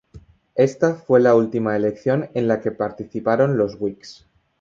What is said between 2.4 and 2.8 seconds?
la que